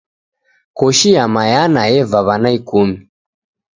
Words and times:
Koshi 0.77 1.09
ya 1.17 1.25
Mayana 1.35 1.81
yeva 1.93 2.19
w'ana 2.25 2.49
ikumi 2.57 2.97